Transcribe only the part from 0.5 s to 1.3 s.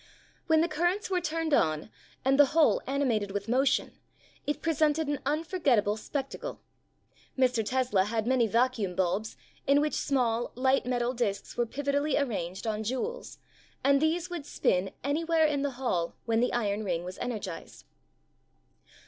the currents were